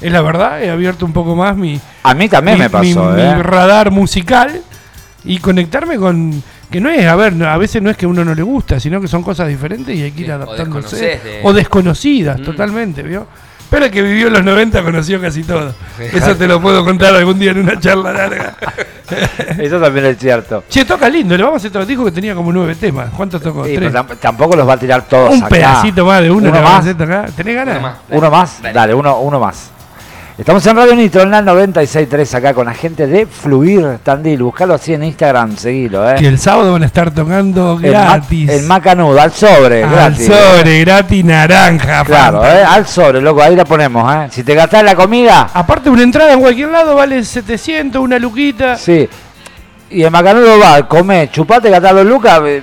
es 0.00 0.12
la 0.12 0.22
verdad, 0.22 0.62
he 0.62 0.70
abierto 0.70 1.04
un 1.04 1.12
poco 1.12 1.34
más 1.34 1.56
mi, 1.56 1.80
A 2.04 2.14
mí 2.14 2.28
también 2.28 2.56
mi- 2.56 2.64
me 2.64 2.70
pasó, 2.70 3.10
mi- 3.10 3.20
¿eh? 3.20 3.34
mi 3.36 3.42
radar 3.42 3.90
musical 3.90 4.62
y 5.24 5.38
conectarme 5.38 5.96
con 5.96 6.40
que 6.70 6.80
no 6.80 6.90
es, 6.90 7.06
a 7.06 7.14
ver, 7.16 7.32
no- 7.34 7.46
a 7.48 7.56
veces 7.56 7.80
no 7.82 7.90
es 7.90 7.96
que 7.96 8.06
a 8.06 8.08
uno 8.08 8.24
no 8.24 8.34
le 8.34 8.42
gusta, 8.42 8.78
sino 8.80 9.00
que 9.00 9.08
son 9.08 9.22
cosas 9.22 9.48
diferentes 9.48 9.94
y 9.96 10.02
hay 10.02 10.12
que 10.12 10.20
ir 10.20 10.26
Sí, 10.26 10.32
adaptándose 10.32 10.96
de- 10.96 11.40
o 11.44 11.52
desconocidas 11.52 12.40
Mm. 12.40 12.44
totalmente, 12.44 13.02
¿vio? 13.02 13.26
Pero 13.68 13.86
el 13.86 13.90
que 13.90 14.00
vivió 14.00 14.28
en 14.28 14.32
los 14.34 14.44
90 14.44 14.80
conoció 14.84 15.20
casi 15.20 15.42
todo. 15.42 15.74
Eso 15.98 16.36
te 16.36 16.46
lo 16.46 16.60
puedo 16.62 16.84
contar 16.84 17.12
algún 17.16 17.36
día 17.36 17.50
en 17.50 17.58
una 17.58 17.78
charla 17.80 18.12
larga. 18.12 18.54
Eso 19.58 19.80
también 19.80 20.06
es 20.06 20.18
cierto. 20.18 20.62
Che, 20.68 20.84
toca 20.84 21.08
lindo, 21.08 21.36
le 21.36 21.42
vamos 21.42 21.64
a 21.64 21.68
hacer 21.68 21.84
dijo 21.86 22.04
que 22.04 22.12
tenía 22.12 22.34
como 22.34 22.52
nueve 22.52 22.76
temas. 22.76 23.10
¿Cuántos 23.16 23.42
tocó? 23.42 23.64
Sí, 23.64 23.74
Tres. 23.74 23.90
pero 23.92 24.16
tampoco 24.18 24.54
los 24.54 24.68
va 24.68 24.74
a 24.74 24.78
tirar 24.78 25.02
todos 25.08 25.30
Un 25.32 25.38
acá. 25.38 25.48
pedacito 25.48 26.06
más 26.06 26.22
de 26.22 26.30
uno, 26.30 26.38
¿Uno 26.42 26.46
le 26.46 26.52
vamos 26.52 26.70
a 26.70 26.72
más? 26.74 26.80
hacer 26.84 26.96
tocar. 26.96 27.30
¿Tenés 27.32 27.54
ganas? 27.56 27.76
Uno 27.78 27.82
más. 27.88 27.96
Uno 28.10 28.30
más, 28.30 28.62
Dale. 28.62 28.74
dale, 28.74 28.94
uno, 28.94 29.18
uno 29.20 29.40
más. 29.40 29.70
Estamos 30.38 30.66
en 30.66 30.76
Radio 30.76 30.94
Nitro, 30.94 31.22
en 31.22 31.30
la 31.30 31.40
96.3 31.40 32.34
acá 32.34 32.52
con 32.52 32.66
la 32.66 32.74
gente 32.74 33.06
de 33.06 33.24
Fluir 33.24 34.00
Tandil. 34.02 34.42
Buscalo 34.42 34.74
así 34.74 34.92
en 34.92 35.02
Instagram, 35.04 35.56
seguilo, 35.56 36.06
eh. 36.10 36.16
Que 36.18 36.26
el 36.28 36.38
sábado 36.38 36.72
van 36.72 36.82
a 36.82 36.86
estar 36.86 37.10
tocando 37.10 37.78
El, 37.82 37.92
ma- 37.94 38.04
gratis. 38.04 38.50
el 38.50 38.66
Macanudo, 38.66 39.18
al 39.18 39.32
sobre, 39.32 39.82
Al 39.84 39.90
gratis. 39.90 40.26
sobre, 40.26 40.80
gratis, 40.80 41.24
naranja. 41.24 42.04
Claro, 42.04 42.44
eh, 42.44 42.62
al 42.62 42.86
sobre, 42.86 43.22
loco, 43.22 43.42
ahí 43.42 43.56
la 43.56 43.64
ponemos, 43.64 44.14
eh. 44.14 44.28
Si 44.30 44.44
te 44.44 44.54
gastás 44.54 44.84
la 44.84 44.94
comida, 44.94 45.48
Aparte, 45.54 45.88
una 45.88 46.02
entrada 46.02 46.34
en 46.34 46.40
cualquier 46.40 46.68
lado 46.68 46.94
vale 46.94 47.24
700, 47.24 48.02
una 48.02 48.18
luquita. 48.18 48.76
sí. 48.76 49.08
Y 49.88 50.02
el 50.02 50.10
Macanudo 50.10 50.58
va, 50.58 50.86
come, 50.88 51.30
chupate, 51.30 51.70
gastá 51.70 51.92
dos 51.94 52.04
lucas, 52.04 52.40
eh, 52.44 52.62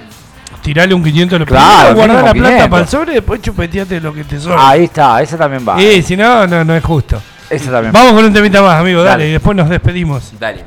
Tirale 0.62 0.94
un 0.94 1.02
500 1.04 1.40
lo 1.40 1.46
Claro, 1.46 1.96
guardar 1.96 2.18
la 2.24 2.34
plata 2.34 2.34
500. 2.34 2.70
para 2.70 2.84
el 2.84 2.88
sobre 2.90 3.12
y 3.14 3.16
después 3.16 3.42
chupeteate 3.42 4.00
lo 4.00 4.14
que 4.14 4.24
te 4.26 4.40
sobra. 4.40 4.70
ahí 4.70 4.84
está, 4.84 5.22
ese 5.22 5.38
también 5.38 5.66
va. 5.68 5.82
Y 5.82 6.04
si 6.04 6.16
no, 6.16 6.46
no, 6.46 6.64
no 6.64 6.76
es 6.76 6.84
justo. 6.84 7.20
También. 7.60 7.92
Vamos 7.94 8.14
con 8.14 8.26
un 8.26 8.34
temita 8.34 8.62
más, 8.62 8.80
amigo, 8.82 9.00
dale, 9.04 9.12
Dale. 9.24 9.30
y 9.30 9.32
después 9.34 9.56
nos 9.58 9.70
despedimos. 9.70 10.34
Dale. 10.40 10.66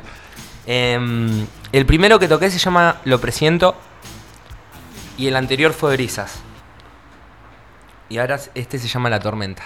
Em, 0.65 1.45
el 1.71 1.85
primero 1.85 2.19
que 2.19 2.27
toqué 2.27 2.49
se 2.49 2.59
llama 2.59 2.97
Lo 3.05 3.19
Presiento. 3.19 3.75
Y 5.17 5.27
el 5.27 5.35
anterior 5.35 5.73
fue 5.73 5.93
Brisas. 5.95 6.39
Y 8.09 8.17
ahora 8.19 8.39
este 8.53 8.77
se 8.77 8.87
llama 8.87 9.09
La 9.09 9.19
Tormenta. 9.19 9.63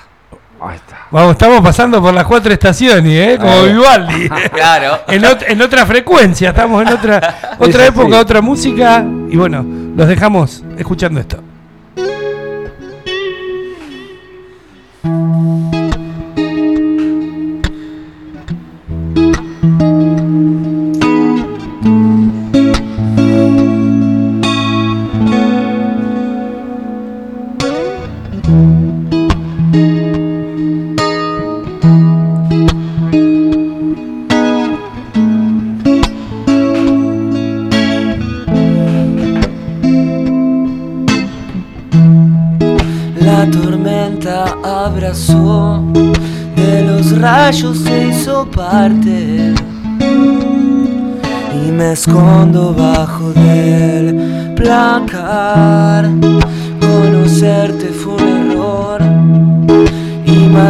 Ahí 0.61 0.75
está. 0.75 1.07
Vamos, 1.11 1.31
estamos 1.31 1.61
pasando 1.61 2.01
por 2.01 2.13
las 2.13 2.23
cuatro 2.25 2.53
estaciones, 2.53 3.11
¿eh? 3.11 3.37
Como. 3.39 3.63
Vivaldi. 3.63 4.29
Claro. 4.53 5.01
en, 5.07 5.23
ot- 5.23 5.43
en 5.47 5.61
otra 5.61 5.85
frecuencia, 5.85 6.49
estamos 6.49 6.83
en 6.83 6.93
otra, 6.93 7.55
otra 7.59 7.85
época, 7.87 8.07
sí. 8.09 8.13
otra 8.21 8.41
música. 8.41 9.03
Y 9.29 9.35
bueno, 9.37 9.65
los 9.95 10.07
dejamos 10.07 10.63
escuchando 10.77 11.19
esto. 11.19 11.41
De 46.55 46.83
los 46.83 47.17
rayos 47.19 47.77
se 47.79 48.07
hizo 48.07 48.45
parte. 48.49 49.53
Y 51.53 51.71
me 51.71 51.93
escondo 51.93 52.73
bajo 52.73 53.31
del 53.33 54.53
placar. 54.55 56.30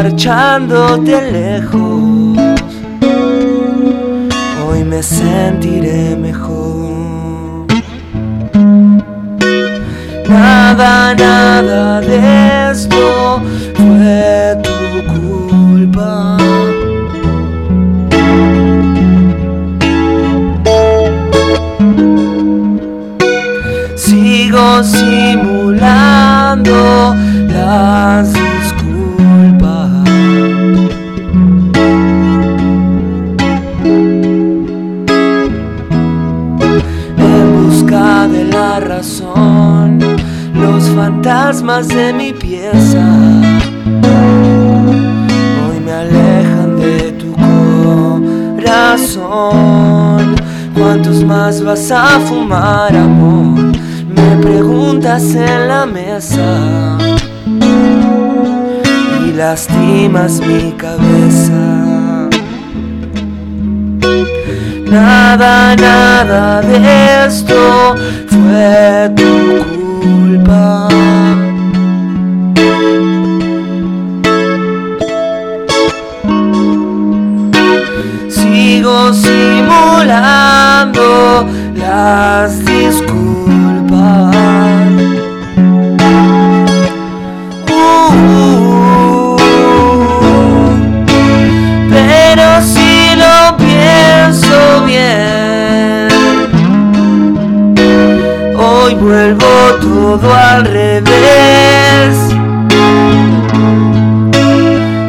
Marchándote 0.04 1.32
lejos, 1.32 2.36
hoy 4.66 4.84
me 4.84 5.04
sentiré 5.04 6.16
mejor. 6.16 7.68
Nada, 10.28 11.14
nada 11.14 12.02
de 12.02 12.72
esto 12.72 13.44
fue 13.76 14.58
tu 14.64 14.72
culpa. 15.14 16.38
Sigo 23.96 24.84
simulando 24.84 26.76
las 27.50 28.34
a 52.16 52.20
fumar, 52.20 52.96
amor? 52.96 53.72
Me 54.16 54.36
preguntas 54.42 55.24
en 55.36 55.68
la 55.68 55.86
mesa 55.86 56.98
y 59.26 59.32
lastimas 59.34 60.42
mi 60.42 60.72
cabeza. 60.74 62.30
Nada, 64.90 65.76
nada 65.78 66.62
de 66.62 67.26
esto 67.28 67.96
fue 68.28 69.12
tu 69.16 69.64
culpa. 70.02 70.90
Sigo 78.28 79.14
simulando 79.14 80.41
las 82.02 82.52
disculpas. 82.66 84.36
Uh, 87.70 89.38
pero 91.90 92.48
si 92.74 92.94
lo 93.24 93.38
pienso 93.58 94.58
bien, 94.86 96.10
hoy 98.58 98.96
vuelvo 98.96 99.54
todo 99.82 100.34
al 100.34 100.66
revés 100.66 102.16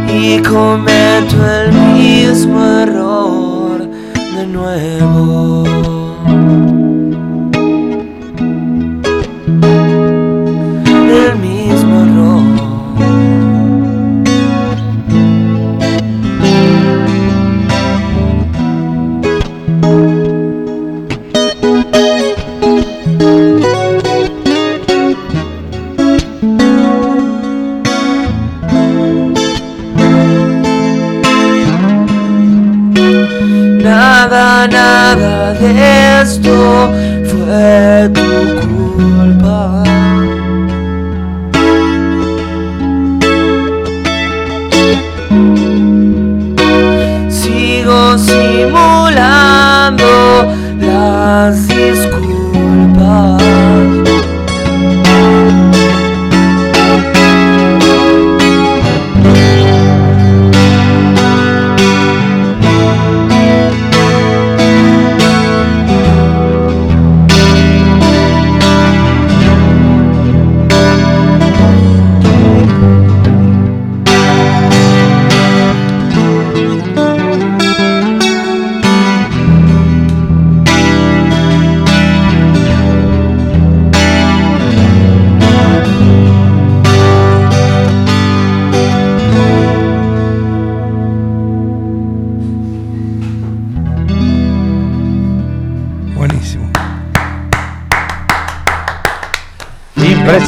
y 0.08 0.38
cometo 0.42 0.91
Nada, 34.68 35.54
de 35.54 36.22
esto 36.22 36.92
fue 37.24 38.08
tu 38.14 38.22
culpa. 38.60 39.82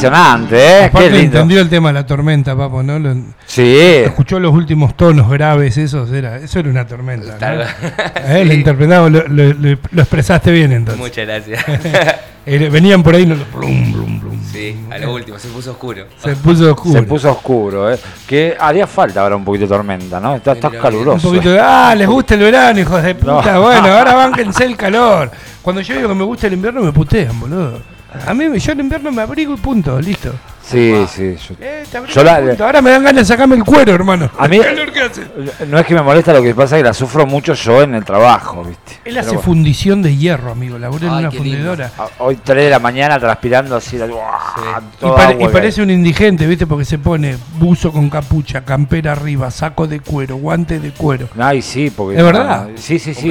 Impresionante, 0.05 0.55
¿eh? 0.55 0.79
Qué 0.79 0.85
Aparte 0.85 1.09
lindo. 1.09 1.25
entendió 1.25 1.61
el 1.61 1.69
tema 1.69 1.89
de 1.89 1.93
la 1.93 2.05
tormenta, 2.05 2.55
papo, 2.55 2.83
¿no? 2.83 2.99
Lo- 2.99 3.15
Sí. 3.45 3.75
escuchó 3.77 4.39
los 4.39 4.53
últimos 4.53 4.95
tonos 4.97 5.29
graves, 5.29 5.77
esos 5.77 6.11
era, 6.11 6.37
eso 6.37 6.59
era 6.59 6.69
una 6.69 6.85
tormenta. 6.87 7.33
¿no? 7.33 7.37
Tal- 7.37 7.65
Eh, 8.27 8.45
Lo 8.45 8.53
interpretamos, 8.53 9.11
lo, 9.11 9.27
lo- 9.27 9.53
lo- 9.53 9.77
lo 9.91 10.01
expresaste 10.01 10.51
bien 10.51 10.71
entonces. 10.71 11.01
Muchas 11.01 11.25
gracias. 11.27 11.63
Venían 12.45 13.01
por 13.01 13.15
ahí, 13.15 13.25
no, 13.25 13.35
blum, 13.55 13.91
blum, 13.91 14.19
blum. 14.19 14.39
sí, 14.51 14.79
a 14.91 14.99
lo 14.99 15.15
último, 15.15 15.39
se 15.39 15.47
puso 15.47 15.71
oscuro. 15.71 16.05
Se 16.23 16.35
puso 16.35 16.71
oscuro. 16.73 16.93
Se 16.93 17.01
puso 17.01 17.31
oscuro, 17.31 17.91
¿eh? 17.91 17.97
Que 18.27 18.55
haría 18.59 18.85
falta 18.85 19.21
ahora 19.21 19.35
un 19.35 19.43
poquito 19.43 19.63
de 19.65 19.69
tormenta, 19.69 20.19
¿no? 20.19 20.35
Está, 20.35 20.51
está 20.51 20.69
Mira, 20.69 20.79
Un 20.79 20.83
caluroso. 20.83 21.27
poquito 21.29 21.49
de, 21.49 21.59
ah, 21.59 21.95
les 21.97 22.07
gusta 22.07 22.35
el 22.35 22.41
verano, 22.41 22.79
hijos 22.79 23.01
de 23.01 23.15
puta. 23.15 23.51
No. 23.53 23.61
Bueno, 23.63 23.87
ahora 23.97 24.13
bánquense 24.13 24.63
el 24.63 24.77
calor. 24.77 25.31
Cuando 25.63 25.81
yo 25.81 25.95
digo 25.95 26.07
que 26.09 26.13
me 26.15 26.23
gusta 26.23 26.45
el 26.45 26.53
invierno, 26.53 26.81
me 26.81 26.91
putean, 26.91 27.39
boludo. 27.39 27.79
A 28.27 28.33
mí, 28.33 28.59
yo 28.59 28.71
el 28.71 28.79
invierno 28.79 29.11
me 29.11 29.21
abrigo 29.21 29.53
y 29.53 29.57
punto, 29.57 29.99
listo. 29.99 30.31
Sí, 30.67 31.05
sí. 31.13 31.35
yo- 31.47 31.55
Eh, 31.61 31.83
te 31.91 31.99
Yo 32.11 32.23
la-. 32.23 32.41
Ahora 32.59 32.81
me 32.81 32.89
dan 32.89 33.03
ganas 33.03 33.21
de 33.21 33.25
sacarme 33.25 33.55
el 33.55 33.63
cuero, 33.63 33.93
hermano. 33.93 34.31
A 34.35 34.47
mí- 34.47 34.57
El 34.57 34.63
calor 34.75 34.91
que 34.91 34.99
hace. 35.01 35.21
No 35.67 35.77
es 35.77 35.85
que 35.85 35.93
me 35.93 36.01
molesta, 36.01 36.33
lo 36.33 36.41
que 36.41 36.55
pasa 36.55 36.75
es 36.75 36.79
que 36.81 36.87
la 36.87 36.93
sufro 36.95 37.27
mucho 37.27 37.53
yo 37.53 37.83
en 37.83 37.93
el 37.93 38.03
trabajo, 38.03 38.63
¿viste? 38.63 38.93
Él 38.93 38.99
Pero 39.03 39.19
hace 39.19 39.27
bueno. 39.29 39.41
fundición 39.43 40.01
de 40.01 40.15
hierro, 40.17 40.51
amigo. 40.51 40.79
Laburé 40.79 41.05
en 41.05 41.13
Ay, 41.13 41.19
una 41.19 41.29
qué 41.29 41.35
lindo. 41.39 41.51
fundidora. 41.51 41.91
A- 41.99 42.07
Hoy 42.23 42.39
3 42.43 42.63
de 42.63 42.69
la 42.71 42.79
mañana 42.79 43.19
transpirando 43.19 43.75
así, 43.75 43.95
la- 43.99 44.07
¡buah! 44.07 44.79
Y, 44.91 44.99
Todo 44.99 45.15
pare- 45.15 45.33
agua 45.33 45.43
y 45.43 45.45
que 45.45 45.53
parece 45.53 45.83
un 45.83 45.91
indigente, 45.91 46.47
¿viste? 46.47 46.65
Porque 46.65 46.85
se 46.85 46.97
pone 46.97 47.37
buzo 47.59 47.91
con 47.91 48.09
capucha, 48.09 48.65
campera 48.65 49.11
arriba, 49.11 49.51
saco 49.51 49.85
de 49.85 49.99
cuero, 49.99 50.37
guante 50.37 50.79
de 50.79 50.89
cuero. 50.91 51.29
Ay, 51.37 51.61
sí, 51.61 51.91
porque. 51.95 52.17
¿Es 52.17 52.23
verdad? 52.23 52.69
Sí, 52.75 52.97
sí, 52.97 53.11
Un 53.11 53.15
sí. 53.15 53.27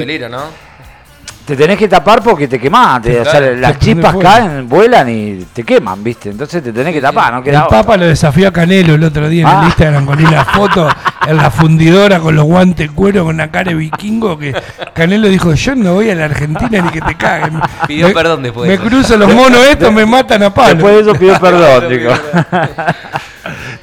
Te 1.45 1.55
tenés 1.55 1.77
que 1.77 1.87
tapar 1.87 2.23
porque 2.23 2.47
te 2.47 2.59
quemás. 2.59 3.03
te- 3.03 3.21
o 3.21 3.25
sea, 3.25 3.39
las 3.39 3.77
chispas 3.77 4.13
fuego. 4.13 4.27
caen, 4.27 4.67
vuelan 4.67 5.07
y 5.09 5.45
te 5.53 5.63
queman, 5.63 6.03
¿viste? 6.03 6.31
Entonces 6.31 6.63
te 6.63 6.73
tenés 6.73 6.91
que 6.91 6.99
tapar, 7.01 7.31
no 7.33 7.37
El 7.39 7.43
queda 7.43 7.65
otra. 7.65 7.81
Papa 7.81 7.97
lo 7.97 8.07
desafió 8.07 8.47
a 8.47 8.51
Canelo 8.51 8.95
el 8.95 9.03
otro 9.03 9.29
día 9.29 9.41
en 9.43 9.47
Ah. 9.47 9.59
el 9.61 9.65
Instagram 9.67 10.05
con 10.07 10.25
una 10.25 10.43
foto 10.45 10.89
en 11.27 11.37
la 11.37 11.51
fundidora 11.51 12.19
con 12.19 12.35
los 12.35 12.45
guantes 12.45 12.87
de 12.89 12.93
cuero 12.95 13.25
con 13.25 13.35
una 13.35 13.51
cara 13.51 13.69
de 13.71 13.77
vikingo 13.77 14.39
que 14.39 14.55
Canelo 14.95 15.27
dijo, 15.27 15.53
yo 15.53 15.75
no 15.75 15.93
voy 15.93 16.09
a 16.09 16.15
la 16.15 16.25
Argentina 16.25 16.81
ni 16.81 16.89
que 16.89 17.01
te 17.01 17.13
caguen. 17.15 17.61
Pidió 17.87 18.07
Me- 18.07 18.13
perdón 18.15 18.41
después 18.41 18.63
Me 18.67 18.69
de 18.77 18.81
eso. 18.83 18.83
cruzo 18.89 19.15
los 19.17 19.31
monos 19.31 19.59
estos, 19.67 19.93
me 19.93 20.05
matan 20.07 20.41
a 20.41 20.51
palo. 20.51 20.73
Después 20.73 20.95
de 20.95 21.01
eso 21.01 21.13
pido 21.13 21.39
perdón, 21.39 21.89
chicos. 21.91 22.19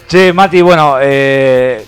che, 0.08 0.32
Mati, 0.32 0.60
bueno, 0.62 0.96
eh, 1.00 1.84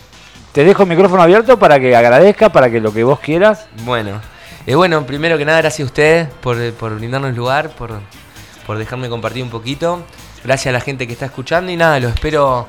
te 0.52 0.62
dejo 0.64 0.84
el 0.84 0.88
micrófono 0.88 1.22
abierto 1.22 1.58
para 1.58 1.80
que 1.80 1.94
agradezca, 1.96 2.50
para 2.50 2.70
que 2.70 2.80
lo 2.80 2.92
que 2.92 3.02
vos 3.04 3.18
quieras. 3.18 3.66
Bueno, 3.84 4.20
eh, 4.66 4.74
bueno, 4.74 5.05
primero 5.07 5.37
que 5.38 5.44
nada, 5.44 5.59
gracias 5.61 5.87
a 5.87 5.90
ustedes 5.90 6.29
por, 6.40 6.61
eh, 6.61 6.72
por 6.72 6.94
brindarnos 6.96 7.35
lugar, 7.37 7.70
por, 7.70 8.00
por 8.66 8.79
dejarme 8.79 9.09
compartir 9.09 9.42
un 9.42 9.50
poquito. 9.50 10.03
Gracias 10.44 10.70
a 10.70 10.72
la 10.72 10.81
gente 10.81 11.07
que 11.07 11.12
está 11.14 11.27
escuchando 11.27 11.70
y 11.72 11.77
nada, 11.77 11.98
lo 12.00 12.09
espero 12.09 12.66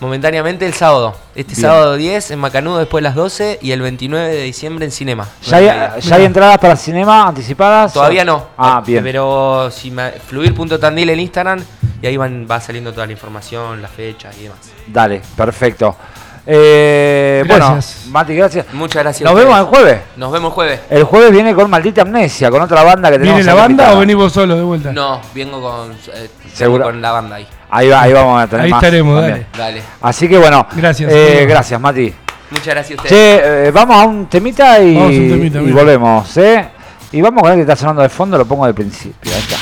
momentáneamente 0.00 0.64
el 0.64 0.72
sábado. 0.74 1.14
Este 1.34 1.54
Bien. 1.54 1.62
sábado 1.62 1.96
10 1.96 2.30
en 2.30 2.38
Macanudo 2.38 2.78
después 2.78 3.02
de 3.02 3.08
las 3.08 3.14
12 3.16 3.58
y 3.60 3.72
el 3.72 3.80
29 3.82 4.28
de 4.28 4.42
diciembre 4.44 4.84
en 4.84 4.92
Cinema. 4.92 5.26
¿Ya 5.42 5.56
hay, 5.56 6.00
ya 6.00 6.16
hay 6.16 6.24
entradas 6.24 6.58
para 6.58 6.76
cinema 6.76 7.26
anticipadas? 7.28 7.92
Todavía 7.92 8.24
no. 8.24 8.46
Ah, 8.56 8.80
Eh, 8.82 8.86
bien. 8.86 9.02
Pero 9.04 9.70
si 9.72 9.90
me- 9.90 10.12
fluir.tandil 10.12 11.10
en 11.10 11.20
Instagram 11.20 11.62
y 12.00 12.06
ahí 12.06 12.16
van, 12.16 12.46
va 12.48 12.60
saliendo 12.60 12.92
toda 12.92 13.06
la 13.06 13.12
información, 13.12 13.82
las 13.82 13.90
fechas 13.90 14.36
y 14.38 14.44
demás. 14.44 14.58
Dale, 14.86 15.20
perfecto. 15.36 15.96
Eh, 16.50 17.44
bueno. 17.46 17.78
Mati, 18.08 18.34
gracias. 18.34 18.72
Muchas 18.72 19.02
gracias. 19.02 19.30
Nos 19.30 19.38
vemos 19.38 19.58
el 19.58 19.66
jueves. 19.66 20.00
Nos 20.16 20.32
vemos 20.32 20.54
jueves. 20.54 20.80
El 20.88 21.04
jueves 21.04 21.30
viene 21.30 21.54
con 21.54 21.68
Maldita 21.68 22.00
Amnesia, 22.02 22.50
con 22.50 22.62
otra 22.62 22.82
banda 22.82 23.10
que 23.10 23.18
tenemos. 23.18 23.36
¿Viene 23.36 23.46
la 23.46 23.54
banda 23.54 23.70
invitada. 23.70 23.96
o 23.96 24.00
venís 24.00 24.16
vos 24.16 24.32
solo 24.32 24.56
de 24.56 24.62
vuelta? 24.62 24.90
No, 24.90 25.20
vengo 25.34 25.60
con, 25.60 25.92
eh, 25.92 26.30
Seguro. 26.54 26.84
con 26.84 27.02
la 27.02 27.12
banda 27.12 27.36
ahí. 27.36 27.46
Ahí, 27.68 27.88
va, 27.90 28.00
ahí 28.00 28.12
vamos 28.14 28.42
a 28.42 28.46
tener 28.46 28.64
Ahí 28.64 28.70
más 28.70 28.82
estaremos, 28.82 29.20
también. 29.20 29.46
Dale. 29.54 29.82
Así 30.00 30.26
que 30.26 30.38
bueno, 30.38 30.66
Gracias, 30.74 31.12
eh, 31.12 31.44
gracias 31.46 31.78
Mati. 31.78 32.14
Muchas 32.50 32.66
gracias 32.68 32.98
a 32.98 33.02
ustedes. 33.02 33.42
Che, 33.42 33.66
eh, 33.66 33.70
vamos 33.70 33.96
a 33.98 34.06
un 34.06 34.26
temita 34.26 34.82
y, 34.82 34.96
un 34.96 35.28
temita, 35.28 35.60
y 35.60 35.70
volvemos, 35.70 36.34
¿eh? 36.38 36.66
Y 37.12 37.20
vamos 37.20 37.42
con 37.42 37.52
el 37.52 37.56
que 37.58 37.62
está 37.62 37.76
sonando 37.76 38.00
de 38.00 38.08
fondo, 38.08 38.38
lo 38.38 38.46
pongo 38.46 38.64
de 38.66 38.72
principio. 38.72 39.32
Ahí 39.34 39.40
está. 39.40 39.56